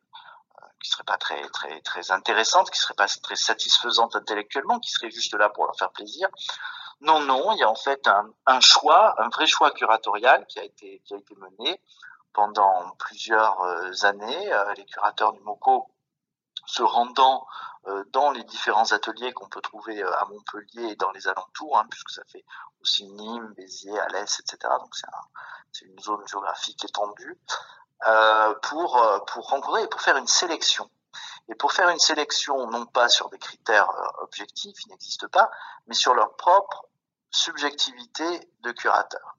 qui 0.83 0.91
serait 0.91 1.05
pas 1.05 1.19
très 1.19 1.49
très 1.49 1.81
très 1.81 2.11
intéressante, 2.11 2.71
qui 2.71 2.79
serait 2.79 2.95
pas 2.95 3.07
très 3.07 3.37
satisfaisante 3.37 4.17
intellectuellement, 4.17 4.79
qui 4.81 4.91
serait 4.91 5.11
juste 5.11 5.35
là 5.35 5.49
pour 5.49 5.65
leur 5.67 5.77
faire 5.77 5.91
plaisir. 5.93 6.29
Non, 7.01 7.21
non, 7.21 7.53
il 7.53 7.59
y 7.59 7.63
a 7.63 7.69
en 7.69 7.75
fait 7.75 8.07
un, 8.09 8.31
un 8.47 8.61
choix, 8.61 9.15
un 9.21 9.29
vrai 9.29 9.47
choix 9.47 9.71
curatorial 9.71 10.47
qui 10.47 10.59
a 10.59 10.65
été 10.65 11.03
qui 11.05 11.15
a 11.15 11.19
été 11.19 11.35
mené 11.37 11.81
pendant 12.33 12.91
plusieurs 12.99 14.05
années. 14.05 14.51
Les 14.77 14.85
curateurs 14.87 15.33
du 15.33 15.41
MOCO 15.41 15.91
se 16.67 16.83
rendant 16.83 17.47
euh, 17.89 18.05
dans 18.11 18.31
les 18.33 18.43
différents 18.45 18.93
ateliers 18.93 19.33
qu'on 19.33 19.49
peut 19.49 19.61
trouver 19.61 20.03
euh, 20.03 20.19
à 20.19 20.25
Montpellier 20.27 20.91
et 20.91 20.97
dans 20.97 21.11
les 21.13 21.29
alentours, 21.29 21.79
hein, 21.79 21.87
puisque 21.89 22.11
ça 22.11 22.23
fait 22.31 22.45
aussi 22.81 23.07
Nîmes, 23.07 23.53
Béziers, 23.57 23.99
Alès, 24.01 24.41
etc. 24.41 24.59
Donc 24.81 24.95
c'est 25.73 25.85
une 25.85 25.99
zone 26.01 26.27
géographique 26.27 26.85
étendue 26.85 27.39
euh, 28.07 28.55
pour 28.63 29.01
pour 29.27 29.49
rencontrer 29.49 29.85
et 29.85 29.87
pour 29.87 30.01
faire 30.01 30.17
une 30.17 30.27
sélection. 30.27 30.91
Et 31.49 31.55
pour 31.55 31.73
faire 31.73 31.89
une 31.89 32.01
sélection, 32.01 32.69
non 32.71 32.87
pas 32.87 33.09
sur 33.09 33.31
des 33.31 33.39
critères 33.39 33.89
objectifs, 34.21 34.77
ils 34.85 34.91
n'existent 34.91 35.29
pas, 35.29 35.49
mais 35.87 35.95
sur 35.95 36.13
leur 36.13 36.35
propre 36.35 36.87
subjectivité 37.31 38.51
de 38.61 38.73
curateur. 38.73 39.37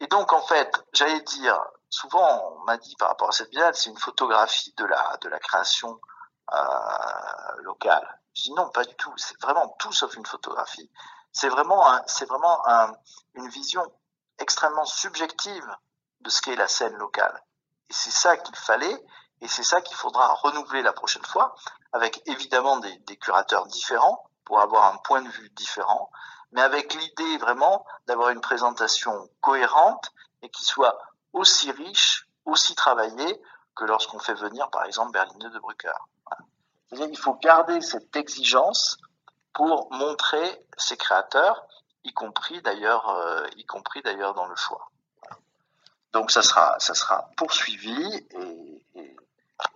Et 0.00 0.06
donc, 0.06 0.32
en 0.32 0.40
fait, 0.40 0.72
j'allais 0.92 1.20
dire, 1.20 1.60
souvent, 1.90 2.56
on 2.56 2.64
m'a 2.64 2.78
dit 2.78 2.96
par 2.96 3.08
rapport 3.08 3.28
à 3.28 3.32
cette 3.32 3.50
biennale, 3.50 3.74
c'est 3.74 3.90
une 3.90 3.98
photographie 3.98 4.72
de 4.78 4.84
la, 4.86 5.18
de 5.20 5.28
la 5.28 5.38
création 5.38 6.00
euh, 6.52 7.62
locale. 7.62 8.20
Je 8.34 8.42
dis 8.42 8.52
non, 8.52 8.68
pas 8.70 8.84
du 8.84 8.94
tout. 8.94 9.12
C'est 9.16 9.40
vraiment 9.40 9.68
tout 9.78 9.92
sauf 9.92 10.14
une 10.16 10.26
photographie. 10.26 10.90
C'est 11.32 11.48
vraiment, 11.48 11.84
c'est 12.06 12.26
vraiment 12.26 12.66
un, 12.68 12.92
une 13.34 13.48
vision 13.48 13.82
extrêmement 14.38 14.84
subjective 14.84 15.76
de 16.20 16.30
ce 16.30 16.40
qu'est 16.42 16.56
la 16.56 16.68
scène 16.68 16.94
locale. 16.94 17.42
Et 17.90 17.92
c'est 17.92 18.10
ça 18.10 18.36
qu'il 18.36 18.56
fallait, 18.56 19.04
et 19.40 19.48
c'est 19.48 19.62
ça 19.62 19.80
qu'il 19.80 19.96
faudra 19.96 20.34
renouveler 20.34 20.82
la 20.82 20.92
prochaine 20.92 21.24
fois, 21.24 21.54
avec 21.92 22.22
évidemment 22.26 22.78
des, 22.78 22.96
des, 22.98 23.16
curateurs 23.16 23.66
différents 23.66 24.24
pour 24.44 24.60
avoir 24.60 24.92
un 24.92 24.96
point 24.98 25.22
de 25.22 25.28
vue 25.28 25.50
différent, 25.50 26.10
mais 26.52 26.62
avec 26.62 26.94
l'idée 26.94 27.38
vraiment 27.38 27.84
d'avoir 28.06 28.30
une 28.30 28.40
présentation 28.40 29.28
cohérente 29.40 30.12
et 30.42 30.50
qui 30.50 30.64
soit 30.64 30.98
aussi 31.32 31.70
riche, 31.70 32.26
aussi 32.44 32.74
travaillée 32.74 33.40
que 33.76 33.84
lorsqu'on 33.84 34.18
fait 34.18 34.34
venir, 34.34 34.70
par 34.70 34.84
exemple, 34.84 35.12
Berliner 35.12 35.50
de 35.50 35.58
Brücker. 35.58 35.94
Il 36.92 37.18
faut 37.18 37.34
garder 37.34 37.80
cette 37.80 38.16
exigence 38.16 38.98
pour 39.52 39.88
montrer 39.92 40.64
ses 40.76 40.96
créateurs, 40.96 41.66
y 42.04 42.12
compris 42.12 42.62
d'ailleurs, 42.62 43.08
euh, 43.10 43.46
y 43.56 43.64
compris 43.64 44.00
d'ailleurs 44.02 44.34
dans 44.34 44.46
le 44.46 44.56
choix. 44.56 44.90
Donc 46.12 46.30
ça 46.30 46.42
sera, 46.42 46.76
ça 46.78 46.94
sera 46.94 47.30
poursuivi 47.36 48.06
et, 48.30 49.16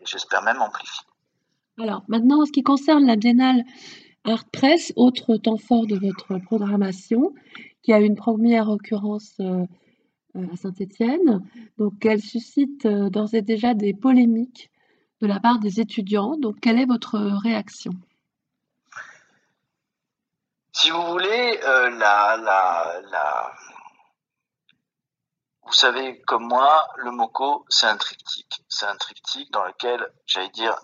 j'espère 0.04 0.42
même 0.42 0.61
amplifié. 0.61 1.07
Alors 1.78 2.02
maintenant, 2.09 2.42
en 2.42 2.47
ce 2.47 2.52
qui 2.52 2.62
concerne 2.62 3.07
la 3.07 3.16
Biennale 3.16 3.62
Art 4.25 4.45
Press, 4.52 4.92
autre 4.97 5.37
temps 5.37 5.59
fort 5.59 5.87
de 5.87 5.97
votre 5.97 6.38
programmation, 6.45 7.35
qui 7.83 7.92
a 7.92 7.99
une 7.99 8.16
première 8.16 8.69
occurrence 8.69 9.35
euh, 9.40 9.64
à 10.35 10.57
Saint-Étienne, 10.57 11.42
donc 11.78 12.04
elle 12.04 12.23
suscite 12.23 12.87
euh, 12.87 13.11
d'ores 13.11 13.35
et 13.35 13.42
déjà 13.42 13.75
des 13.75 13.92
polémiques 13.92 14.71
de 15.23 15.26
la 15.29 15.38
part 15.38 15.61
des 15.61 15.81
étudiants. 15.81 16.37
Donc, 16.37 16.59
quelle 16.61 16.81
est 16.81 16.85
votre 16.85 17.17
réaction? 17.43 17.93
Si 20.73 20.91
vous 20.91 21.07
voulez, 21.07 21.61
euh, 21.62 21.91
la, 21.91 22.37
la, 22.38 23.00
la... 23.11 23.52
vous 25.62 25.73
savez 25.73 26.21
comme 26.23 26.49
moi, 26.49 26.88
le 26.97 27.12
MOCO, 27.12 27.64
c'est 27.69 27.87
un 27.87 27.97
triptyque. 27.97 28.64
C'est 28.69 28.87
un 28.87 28.97
triptyque 28.97 29.52
dans 29.52 29.64
lequel, 29.64 30.05
j'allais 30.26 30.49
dire, 30.49 30.75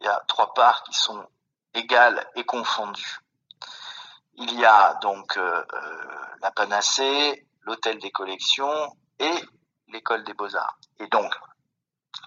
il 0.00 0.04
y 0.06 0.08
a 0.08 0.22
trois 0.28 0.54
parts 0.54 0.84
qui 0.84 0.94
sont 0.96 1.26
égales 1.74 2.24
et 2.36 2.44
confondues. 2.44 3.18
Il 4.34 4.54
y 4.54 4.64
a 4.64 4.94
donc 5.02 5.36
euh, 5.36 5.64
euh, 5.72 6.04
la 6.40 6.52
panacée, 6.52 7.48
l'hôtel 7.62 7.98
des 7.98 8.12
collections 8.12 8.96
et 9.18 9.34
l'école 9.88 10.22
des 10.22 10.34
beaux-arts. 10.34 10.78
Et 11.00 11.08
donc, 11.08 11.34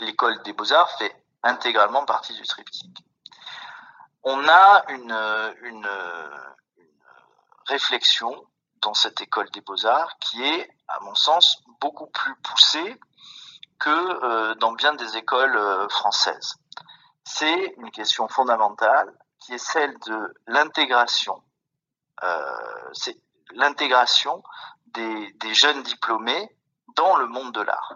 l'école 0.02 0.42
des 0.44 0.52
beaux-arts 0.52 0.92
fait 0.98 1.16
intégralement 1.44 2.06
partie 2.06 2.34
du 2.34 2.44
triptyque. 2.44 3.04
On 4.24 4.48
a 4.48 4.84
une, 4.90 5.12
une, 5.64 5.90
une 6.78 6.92
réflexion 7.66 8.46
dans 8.82 8.94
cette 8.94 9.22
école 9.22 9.50
des 9.52 9.62
beaux-arts 9.62 10.18
qui 10.20 10.44
est, 10.44 10.70
à 10.88 11.00
mon 11.02 11.16
sens, 11.16 11.64
beaucoup 11.80 12.08
plus 12.08 12.36
poussée 12.38 13.00
que 13.80 13.90
euh, 13.90 14.56
dans 14.56 14.74
bien 14.74 14.94
des 14.94 15.18
écoles 15.18 15.56
euh, 15.58 15.90
françaises. 15.90 16.56
C'est 17.24 17.74
une 17.78 17.92
question 17.92 18.28
fondamentale 18.28 19.12
qui 19.40 19.54
est 19.54 19.66
celle 19.74 19.98
de 20.00 20.34
l'intégration. 20.48 21.44
Euh, 22.24 22.90
c'est 22.94 23.18
l'intégration 23.54 24.44
des, 24.88 25.34
des 25.34 25.54
jeunes 25.54 25.82
diplômés 25.82 26.56
dans 26.96 27.16
le 27.18 27.28
monde 27.28 27.54
de 27.54 27.62
l'art. 27.62 27.96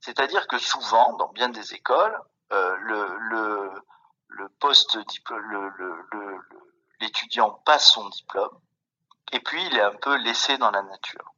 C'est-à-dire 0.00 0.46
que 0.46 0.58
souvent, 0.58 1.14
dans 1.14 1.28
bien 1.28 1.48
des 1.48 1.74
écoles, 1.74 2.18
le, 2.50 3.18
le, 3.18 3.82
le 4.28 4.48
poste 4.60 4.96
le, 5.30 6.40
l'étudiant 7.00 7.50
passe 7.64 7.92
son 7.92 8.08
diplôme 8.08 8.60
et 9.32 9.40
puis 9.40 9.64
il 9.66 9.76
est 9.76 9.82
un 9.82 9.94
peu 9.94 10.16
laissé 10.16 10.58
dans 10.58 10.70
la 10.70 10.82
nature. 10.82 11.34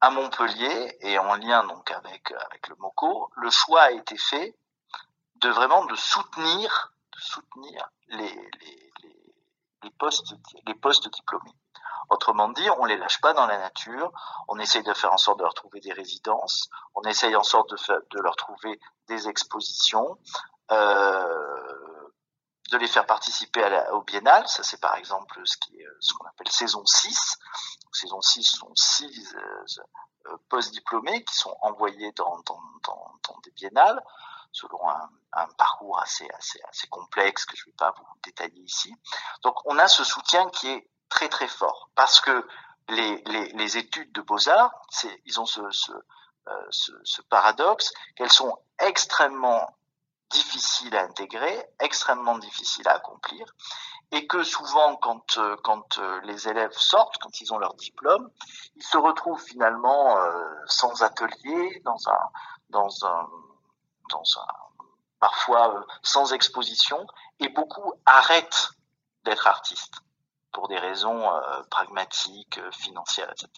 À 0.00 0.10
Montpellier 0.10 0.96
et 1.00 1.18
en 1.18 1.34
lien 1.36 1.64
donc 1.64 1.90
avec 1.90 2.30
le 2.68 2.76
MOCO, 2.76 3.30
le 3.36 3.50
choix 3.50 3.82
a 3.82 3.90
été 3.90 4.16
fait 4.16 4.56
de 5.36 5.48
vraiment 5.48 5.84
de 5.86 5.96
soutenir 5.96 6.92
les, 8.08 8.50
les, 8.60 8.92
les 10.66 10.74
postes 10.74 11.08
diplômés. 11.08 11.54
Autrement 12.08 12.48
dit, 12.50 12.68
on 12.78 12.84
les 12.84 12.96
lâche 12.96 13.20
pas 13.20 13.32
dans 13.32 13.46
la 13.46 13.58
nature, 13.58 14.12
on 14.48 14.58
essaye 14.58 14.82
de 14.82 14.94
faire 14.94 15.12
en 15.12 15.18
sorte 15.18 15.38
de 15.38 15.44
leur 15.44 15.54
trouver 15.54 15.80
des 15.80 15.92
résidences, 15.92 16.68
on 16.94 17.02
essaye 17.02 17.34
en 17.34 17.42
sorte 17.42 17.70
de, 17.70 18.20
leur 18.20 18.36
trouver 18.36 18.78
des 19.08 19.28
expositions, 19.28 20.16
euh, 20.70 22.08
de 22.70 22.78
les 22.78 22.88
faire 22.88 23.06
participer 23.06 23.62
au 23.92 24.02
biennale, 24.02 24.46
ça 24.48 24.62
c'est 24.62 24.80
par 24.80 24.96
exemple 24.96 25.40
ce 25.44 26.14
qu'on 26.14 26.26
appelle 26.26 26.48
saison 26.50 26.84
6, 26.84 27.38
Ces 27.92 28.08
six 28.22 28.42
sont 28.42 28.74
six 28.74 29.36
post-diplômés 30.48 31.24
qui 31.24 31.34
sont 31.34 31.56
envoyés 31.62 32.12
dans, 32.12 32.42
des 33.44 33.50
biennales 33.52 34.02
selon 34.52 34.78
un, 35.32 35.46
parcours 35.58 36.00
assez 36.00 36.26
complexe 36.88 37.44
que 37.44 37.56
je 37.56 37.62
ne 37.62 37.66
vais 37.66 37.76
pas 37.76 37.92
vous 37.96 38.04
détailler 38.24 38.62
ici. 38.62 38.94
Donc 39.42 39.54
on 39.66 39.78
a 39.78 39.86
ce 39.86 40.02
soutien 40.02 40.48
qui 40.50 40.68
est 40.68 40.88
très 41.08 41.28
très 41.28 41.48
fort. 41.48 41.90
Parce 41.94 42.20
que 42.20 42.46
les, 42.88 43.22
les, 43.54 43.76
études 43.78 44.12
de 44.12 44.20
beaux-arts, 44.20 44.72
ils 45.24 45.40
ont 45.40 45.46
euh, 45.58 46.52
ce, 46.70 46.92
ce 47.02 47.22
paradoxe 47.22 47.92
qu'elles 48.14 48.30
sont 48.30 48.56
extrêmement 48.78 49.76
difficiles 50.30 50.94
à 50.96 51.02
intégrer, 51.02 51.68
extrêmement 51.80 52.38
difficiles 52.38 52.86
à 52.88 52.92
accomplir, 52.92 53.44
et 54.12 54.28
que 54.28 54.44
souvent, 54.44 54.94
quand, 54.96 55.38
euh, 55.38 55.56
quand 55.64 55.98
euh, 55.98 56.20
les 56.22 56.48
élèves 56.48 56.72
sortent, 56.72 57.18
quand 57.18 57.40
ils 57.40 57.52
ont 57.52 57.58
leur 57.58 57.74
diplôme, 57.74 58.30
ils 58.76 58.84
se 58.84 58.96
retrouvent 58.96 59.42
finalement 59.42 60.16
sans 60.66 61.02
atelier, 61.02 61.82
dans 61.84 62.08
un, 62.08 62.28
dans 62.70 63.04
un, 63.04 63.28
dans 64.10 64.22
un, 64.38 64.84
parfois 65.18 65.84
sans 66.02 66.32
exposition, 66.32 67.04
et 67.40 67.48
beaucoup 67.48 67.94
arrêtent 68.04 68.70
d'être 69.24 69.48
artistes 69.48 70.00
pour 70.56 70.68
des 70.68 70.78
raisons 70.78 71.30
euh, 71.30 71.62
pragmatiques, 71.70 72.58
financières, 72.72 73.30
etc. 73.30 73.50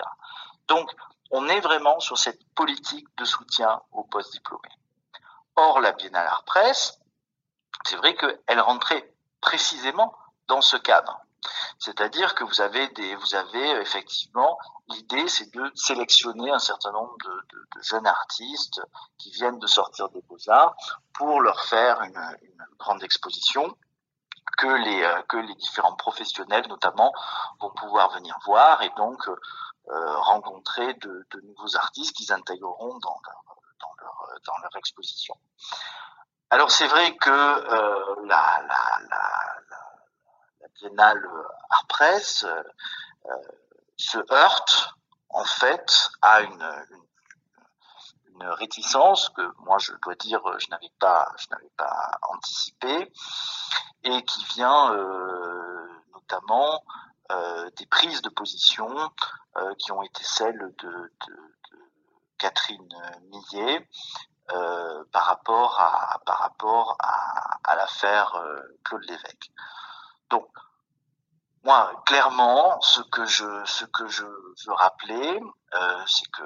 Donc, 0.66 0.90
on 1.30 1.46
est 1.46 1.60
vraiment 1.60 2.00
sur 2.00 2.18
cette 2.18 2.44
politique 2.56 3.06
de 3.16 3.24
soutien 3.24 3.80
aux 3.92 4.02
post-diplômés. 4.02 4.76
Or, 5.54 5.80
la 5.80 5.92
Biennale 5.92 6.26
Art 6.26 6.42
Presse, 6.42 6.98
c'est 7.84 7.94
vrai 7.94 8.16
qu'elle 8.16 8.60
rentrait 8.60 9.14
précisément 9.40 10.12
dans 10.48 10.60
ce 10.60 10.76
cadre. 10.76 11.20
C'est-à-dire 11.78 12.34
que 12.34 12.42
vous 12.42 12.60
avez 12.60 12.88
vous 13.14 13.34
avez 13.36 13.70
effectivement 13.80 14.58
l'idée, 14.88 15.28
c'est 15.28 15.54
de 15.54 15.70
sélectionner 15.76 16.50
un 16.50 16.58
certain 16.58 16.90
nombre 16.90 17.16
de, 17.24 17.80
jeunes 17.80 18.08
artistes 18.08 18.82
qui 19.18 19.30
viennent 19.30 19.60
de 19.60 19.68
sortir 19.68 20.08
des 20.08 20.22
beaux 20.22 20.50
arts 20.50 20.74
pour 21.12 21.40
leur 21.40 21.60
faire 21.62 22.02
une 22.02 22.20
grande 22.76 23.04
exposition 23.04 23.76
que 24.56 24.66
les 24.66 25.02
euh, 25.02 25.22
que 25.28 25.36
les 25.36 25.54
différents 25.54 25.94
professionnels 25.94 26.66
notamment 26.68 27.12
vont 27.60 27.70
pouvoir 27.70 28.10
venir 28.12 28.36
voir 28.44 28.82
et 28.82 28.90
donc 28.96 29.28
euh, 29.28 30.18
rencontrer 30.20 30.94
de, 30.94 31.26
nouveaux 31.42 31.76
artistes 31.76 32.16
qu'ils 32.16 32.32
intégreront 32.32 32.98
dans 32.98 33.20
leur, 33.24 33.44
dans 33.80 33.94
leur 34.00 34.40
dans 34.46 34.58
leur 34.62 34.76
exposition. 34.76 35.34
Alors 36.50 36.70
c'est 36.70 36.86
vrai 36.86 37.14
que 37.16 37.30
euh, 37.30 38.14
la, 38.26 38.62
la, 38.66 39.00
la, 39.10 40.68
biennale 40.80 41.28
art 41.70 41.86
presse 41.88 42.44
euh, 42.44 43.34
se 43.96 44.18
heurte 44.32 44.94
en 45.30 45.44
fait 45.44 46.10
à 46.22 46.40
une, 46.42 46.86
une, 48.40 48.48
réticence 48.48 49.28
que 49.30 49.42
moi 49.58 49.78
je 49.78 49.92
dois 50.02 50.14
dire 50.14 50.40
je 50.58 50.68
n'avais 50.70 50.92
pas 50.98 51.32
je 51.36 51.46
n'avais 51.50 51.70
pas 51.76 52.10
anticipé 52.30 53.12
et 54.04 54.22
qui 54.24 54.44
vient 54.54 54.92
euh, 54.94 55.86
notamment 56.14 56.84
euh, 57.30 57.70
des 57.76 57.86
prises 57.86 58.22
de 58.22 58.28
position 58.28 58.88
euh, 59.56 59.74
qui 59.78 59.92
ont 59.92 60.02
été 60.02 60.22
celles 60.22 60.74
de, 60.78 61.12
Catherine 62.38 62.88
Millet 63.30 63.88
par 65.12 65.24
rapport 65.24 65.80
à 65.80 66.20
par 66.24 66.38
rapport 66.38 66.96
à, 67.00 67.58
à 67.64 67.74
l'affaire 67.74 68.32
Claude 68.84 69.02
Lévesque. 69.02 69.50
Donc 70.30 70.48
moi, 71.64 72.02
clairement, 72.06 72.80
ce 72.80 73.00
que 73.02 73.26
je, 73.26 73.64
ce 73.66 73.84
que 73.84 74.06
je 74.08 74.24
veux 74.24 74.72
rappeler, 74.74 75.40
euh, 75.74 76.02
c'est 76.06 76.30
que 76.30 76.42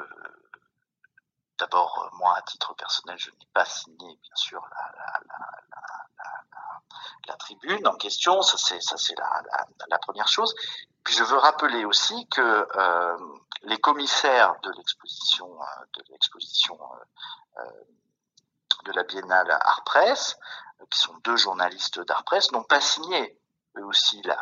d'abord, 1.63 2.11
moi, 2.15 2.35
à 2.37 2.43
titre 2.43 2.75
personnel, 2.75 3.17
je 3.19 3.31
n'ai 3.31 3.47
pas 3.55 3.65
signé, 3.65 4.19
bien 4.21 4.35
sûr, 4.35 4.61
la, 7.29 7.37
tribune 7.37 7.87
en 7.87 7.95
question. 7.95 8.43
Ça, 8.43 8.57
c'est, 8.59 9.15
la, 9.89 9.99
première 9.99 10.27
chose. 10.29 10.55
Puis, 11.05 11.15
je 11.15 11.23
veux 11.23 11.39
rappeler 11.39 11.85
aussi 11.85 12.27
que 12.29 12.41
euh, 12.77 13.17
les 13.63 13.79
commissaires 13.79 14.55
de 14.63 14.73
l'exposition, 14.77 15.49
euh, 15.61 15.85
de 18.85 18.91
euh, 18.91 18.93
la 18.95 19.05
Biennale 19.05 19.51
Art 19.51 19.85
Presse, 19.85 20.37
qui 20.91 20.99
sont 20.99 21.15
deux 21.25 21.37
journalistes 21.37 22.01
d'Art 22.01 22.25
Presse, 22.25 22.51
n'ont 22.51 22.65
pas 22.65 22.81
signé 22.81 23.39
eux 23.77 23.85
aussi 23.85 24.21
la, 24.23 24.37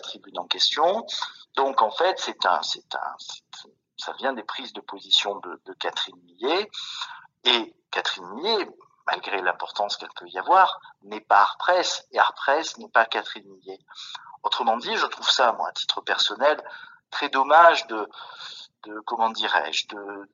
tribune 0.00 0.38
en 0.38 0.46
question. 0.46 1.06
Donc 1.54 1.80
en 1.80 1.90
fait, 1.90 2.18
c'est 2.18 2.44
un, 2.44 2.60
c'est 2.62 2.94
un, 2.94 3.16
ça 3.96 4.12
vient 4.14 4.32
des 4.32 4.42
prises 4.42 4.72
de 4.72 4.80
position 4.80 5.36
de, 5.40 5.72
Catherine 5.74 6.18
Millet. 6.24 6.70
Et 7.44 7.74
Catherine 7.90 8.28
Millet, 8.34 8.68
malgré 9.06 9.40
l'importance 9.40 9.96
qu'elle 9.96 10.12
peut 10.16 10.28
y 10.28 10.38
avoir, 10.38 10.80
n'est 11.02 11.20
pas 11.20 11.40
Art 11.40 11.56
Press 11.58 12.06
et 12.12 12.18
Art 12.18 12.34
Press 12.34 12.76
n'est 12.78 12.88
pas 12.88 13.04
Catherine 13.06 13.48
Millet. 13.48 13.78
Autrement 14.42 14.76
dit, 14.76 14.94
je 14.96 15.06
trouve 15.06 15.28
ça, 15.28 15.52
moi, 15.52 15.68
à 15.68 15.72
titre 15.72 16.00
personnel, 16.00 16.62
très 17.10 17.28
dommage 17.28 17.86
de, 17.86 18.08
comment 19.06 19.30
dirais-je, 19.30 19.88
de, 19.88 20.30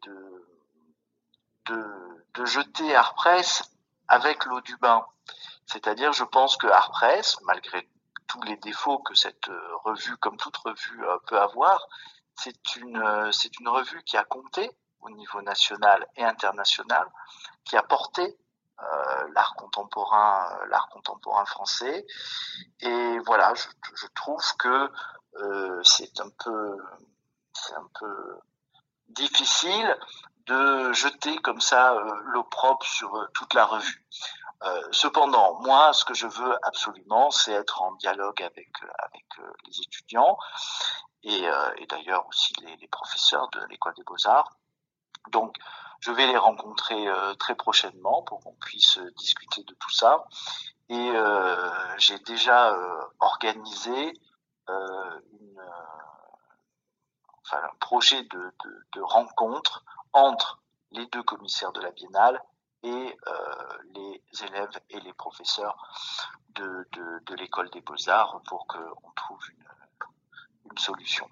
de, 1.66 2.14
de, 2.35 2.44
jeter 2.44 2.94
Art 2.96 3.14
Press 3.14 3.62
avec 4.09 4.44
l'eau 4.46 4.61
du 4.61 4.77
bain. 4.77 5.07
C'est-à-dire, 5.66 6.12
je 6.12 6.25
pense 6.25 6.57
que 6.57 6.66
Art 6.66 6.90
Press, 6.90 7.38
malgré 7.42 7.88
tous 8.27 8.42
les 8.42 8.57
défauts 8.57 8.98
que 8.98 9.14
cette 9.14 9.48
euh, 9.48 9.77
revue, 9.85 10.16
comme 10.16 10.37
toute 10.37 10.57
revue, 10.57 11.05
euh, 11.05 11.18
peut 11.27 11.40
avoir, 11.40 11.87
c'est 12.42 12.76
une, 12.76 12.96
euh, 12.96 13.31
c'est 13.33 13.59
une 13.61 13.68
revue 13.68 14.02
qui 14.05 14.16
a 14.16 14.24
compté 14.24 14.70
au 15.00 15.11
niveau 15.11 15.42
national 15.42 16.07
et 16.16 16.24
international, 16.24 17.07
qui 17.64 17.76
a 17.76 17.83
porté 17.83 18.37
euh, 18.81 19.28
l'art 19.35 19.55
contemporain, 19.57 20.59
l'art 20.68 20.88
contemporain 20.88 21.44
français. 21.44 22.07
Et 22.81 23.18
voilà, 23.26 23.52
je, 23.55 24.07
trouve 24.14 24.42
que 24.59 24.90
euh, 25.37 25.81
c'est 25.85 26.20
un 26.20 26.31
peu, 26.44 26.76
c'est 27.52 27.74
un 27.74 27.88
peu 28.00 28.38
difficile 29.09 29.96
de 30.46 30.92
jeter 30.92 31.37
comme 31.38 31.61
ça 31.61 31.94
euh, 31.94 32.12
l'opprobre 32.26 32.85
sur 32.85 33.28
toute 33.35 33.55
la 33.55 33.66
revue. 33.66 34.05
Euh, 34.64 34.81
cependant, 34.92 35.61
moi, 35.61 35.92
ce 35.92 36.05
que 36.05 36.14
je 36.14 36.27
veux 36.27 36.57
absolument, 36.62 37.31
c'est 37.31 37.53
être 37.53 37.83
en 37.83 37.92
dialogue 37.94 38.42
avec 38.42 38.70
euh, 38.83 38.88
avec 38.98 39.25
euh, 39.40 39.53
les 39.66 39.81
étudiants 39.81 40.38
et, 41.25 41.44
et 41.77 41.87
d'ailleurs 41.87 42.27
aussi 42.29 42.53
les, 42.62 42.77
les, 42.77 42.88
professeurs 42.88 43.48
de 43.51 43.61
l'école 43.70 43.94
des 43.94 44.03
beaux 44.03 44.27
arts. 44.27 44.57
Donc, 45.31 45.57
je 46.01 46.11
vais 46.11 46.27
les 46.27 46.37
rencontrer 46.37 47.07
très 47.38 47.55
prochainement 47.55 48.22
pour 48.22 48.40
qu'on 48.40 48.55
puisse 48.55 48.98
discuter 49.16 49.62
de 49.62 49.72
tout 49.75 49.90
ça. 49.90 50.25
Et 50.88 51.12
j'ai 51.98 52.18
déjà 52.20 52.77
organisé 53.20 54.12
une, 54.68 55.62
enfin, 57.44 57.62
un 57.62 57.77
projet 57.79 58.25
de, 58.25 58.55
de, 58.64 58.87
de 58.94 59.01
rencontre 59.01 59.85
entre 60.12 60.61
les 60.90 61.07
deux 61.07 61.22
commissaires 61.22 61.70
de 61.70 61.81
la 61.81 61.92
biennale 61.92 62.42
et 62.82 63.18
euh, 63.26 63.78
les 63.94 64.22
élèves 64.44 64.80
et 64.90 65.00
les 65.00 65.12
professeurs 65.12 65.76
de, 66.54 67.34
l'école 67.36 67.70
des 67.70 67.80
beaux-arts 67.80 68.42
pour 68.46 68.66
qu'on 68.66 69.10
trouve 69.16 69.42
une 70.70 70.78
solution. 70.78 71.28